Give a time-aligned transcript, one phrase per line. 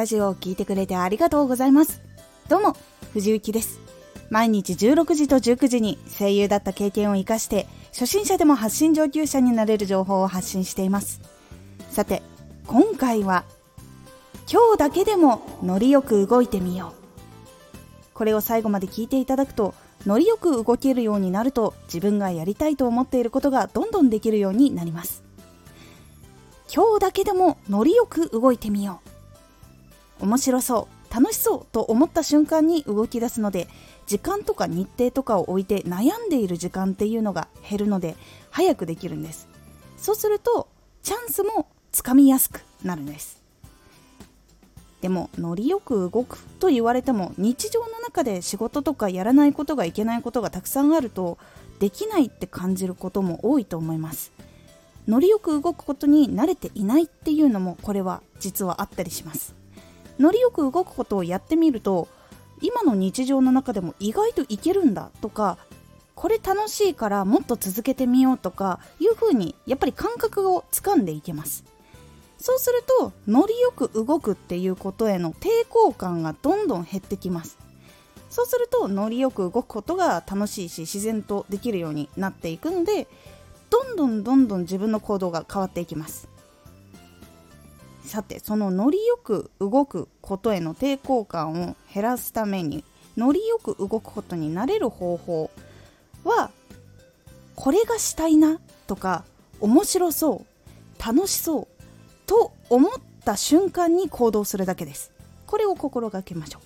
[0.00, 2.00] ラジオを聴いてくれてありがとうございます。
[2.48, 2.74] どうも
[3.12, 3.80] 藤幸です。
[4.30, 11.20] 毎日16時と19時に声優だった経験を生かして初心者でも発信上級者になれる情報を発信しています。
[11.90, 12.22] さて
[12.66, 13.44] 今回は
[14.50, 18.14] 今日だけでもノリよく動いてみよう。
[18.14, 19.74] これを最後まで聞いていただくと
[20.06, 25.22] ノリよく動けるようになると自分がやりたいと思っていることがどんどんできるようになります。
[26.74, 29.09] 今日だけでもノリよく動いてみよう。
[30.20, 31.14] 面白そう。
[31.14, 31.66] 楽しそう。
[31.72, 33.68] と思った瞬間に動き出すので
[34.06, 37.22] 時間とか日程とかを置いて悩んでいる時間っていう。
[37.22, 38.16] のが減るので
[38.50, 39.48] 早くできるんです
[39.96, 40.14] そう。
[40.14, 40.68] すると
[41.02, 43.40] チャンスもつかみやすくなるんです
[45.00, 51.38] でもノリよく動くと言われても日常の中で仕事とかやらないことがいけないことがたくさんあると
[51.78, 54.32] できないって感じることも多いと思います
[55.08, 57.48] ノリよく動くことに慣れていないっていう。
[57.48, 59.54] のもこれは実はあったりします
[60.20, 62.06] ノリよく動くことをやってみると
[62.60, 65.58] 今の日常の中でも意外といけるんだとか
[66.14, 71.64] これ楽しいからもっと続けてみようとかいうふうにやっぱり感覚をつかんでいけます。
[72.36, 77.58] そうするとノリよく動くっていうことへの抵抗感がどんどん減ってきます。
[78.28, 83.08] そうするとノリよく動くことが楽しいし自然とできるようになっていくので
[83.70, 86.29] どんどんどんどん自分の行動が変わっていきます。
[88.10, 92.84] さてそのノリよく動くことへの抵抗感を減らすために
[93.16, 95.50] ノリよく動くことになれる方法
[96.24, 96.50] は
[97.54, 98.58] これがしたいな
[98.88, 99.24] とか
[99.60, 101.68] 面白そう楽しそう
[102.26, 102.92] と思っ
[103.24, 105.12] た瞬間に行動するだけです。
[105.46, 106.62] これを心がけましょう。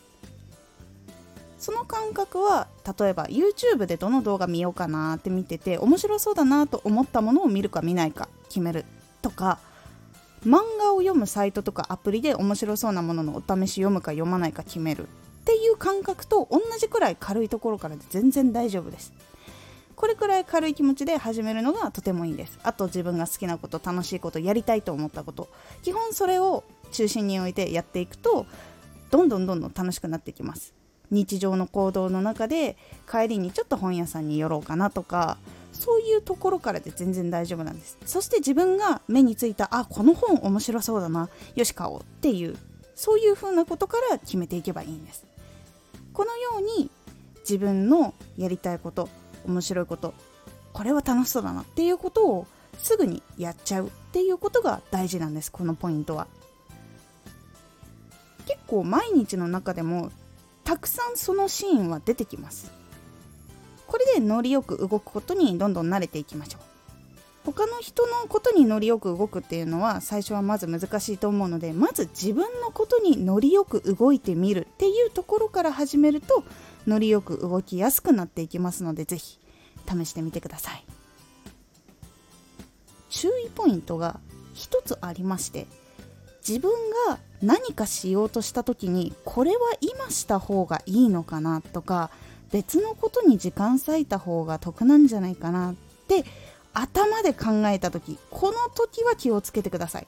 [1.59, 8.85] その感覚は例えば YouTube でどの動画見ようかなって見てて面白そうだなと思ったものを見るか見ないか決める
[9.21, 9.59] とか
[10.47, 15.07] 漫画を読むサイトとかアプリで面白そうなもののお試し読むか読まないか決めるっ
[15.45, 19.13] ていう感覚と同じくらい軽いところからで全然大丈夫です。
[19.97, 22.59] これくらい軽い気持ちで始めるのがとてもいいです。
[22.63, 25.49] あと自分が好きなこと楽しいことやりたいと思ったこと。
[25.83, 28.47] 基本それを中心に置いてやっていくと
[29.11, 30.75] どんどんどんどん楽しくなっていきます。
[31.11, 32.77] 日常の行動の中で
[33.11, 35.39] 帰りにちょっと本屋さんに寄ろうかなとか
[35.75, 37.99] そういうところからで全然大丈夫なんです。
[38.07, 42.57] そして自分が目についたあこの本面白そうだなよし買おうっていう
[42.95, 45.27] そういう風なことから決めていけばいいんです。
[46.13, 46.91] このように
[47.41, 49.09] 自分のやりたいこと
[49.47, 50.15] 面白いこと
[50.73, 52.47] これは楽しそうだなっていうことを
[52.79, 56.27] すぐにやっちゃうっていうことが大事なんですこのポイントは。
[58.47, 60.11] 結構毎日の中でも
[60.65, 62.71] たくさんそのシーンは出てきます。
[63.95, 66.63] これでノリよく動くことにどんどん慣れていきましょう。
[67.45, 76.43] 他の人のことにノリよく動くっていうのは最初はまず難しいと思うのでまず自分のことにノリよく動いてみるっていうところから始めると
[76.89, 79.39] ノリよく動きやすくなっていきますので是非
[79.89, 80.85] 試してみてください。
[83.11, 84.19] 注意ポイントが
[84.57, 85.69] 1つありまして
[86.45, 86.73] 自分
[87.07, 92.11] が何かしようとした時にこれは今した方がいいのかなとか
[92.55, 95.75] 別のことに時間割いた方が得なんじゃないかなっ
[96.07, 96.25] て
[96.73, 100.07] 頭で考えた時この時は気をつけてください。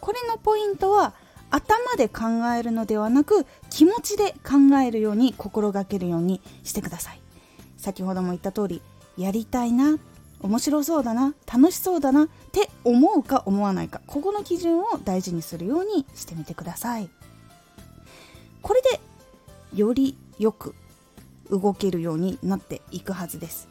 [0.00, 1.12] これのポイントは
[1.50, 7.20] 頭で考えるのではなく気持ちで考えるように心がけるようにしてください。
[7.76, 8.80] 先ほども言った通り
[9.18, 9.98] やりたいな
[10.38, 17.10] 面白そうだな楽しそうだなって思うか思わないかここの基準を大事にするようにしてみてください。
[18.62, 19.00] これで
[19.74, 20.76] よりよく
[21.50, 23.68] 動けるようになっていくはずです。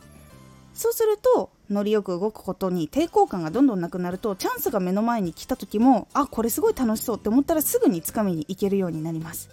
[0.73, 9.49] そうするとノリよく動くことに抵抗感がどんどんなくなるとチャンスが目の前に来た時もあこれすごい楽しそうって思ったらすぐにつかみに行けるようになります。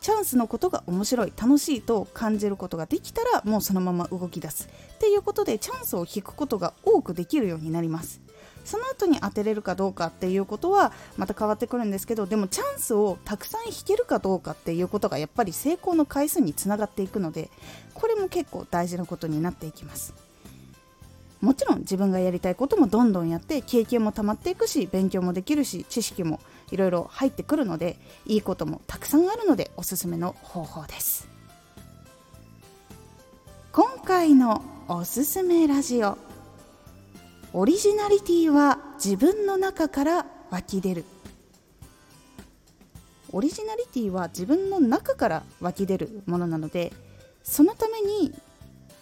[0.00, 4.68] チャンスのことが面白い楽しいと感じることができたらもうそのまま動き出す。
[4.94, 8.20] っていうことでチャンスを引くことが多くできるようになります。
[8.64, 17.50] その後に当てれるかどうかっていうことはまた変わってくるんですけどでもチャンスをたくさん引けるかどうかっていうことがやっぱり成功の回数につながっていくので
[17.94, 20.14] これも結構大事なことになっていきます。
[21.40, 26.38] もちろん自分がやりたいこともどんどんやって経験もたまっていくし勉強もできるし知識も
[26.70, 31.28] いろいろ入ってくるのでいいこともたくさんあるのでおすすめの方法です。
[33.72, 36.31] 今回のおすすめラジオ。
[37.54, 41.04] オリジナリティは自分の中から湧き出る。
[43.30, 46.92] オリジナリティは自分の中から湧き出るものなので
[47.42, 48.34] そのために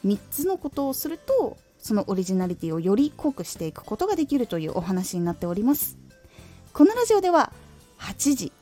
[0.05, 5.96] 3つのことをするとそのオリジナリティをより濃くしていくことができるというお話になっております。
[6.73, 7.53] このラジオでは
[7.99, 8.53] 8時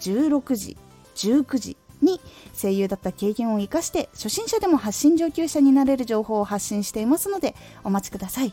[0.00, 0.76] 16時
[1.14, 2.20] 19時に
[2.54, 8.52] 声優だった経験を生かして初心者でも発信上級者になれる情報を発信していますのでお待ちください。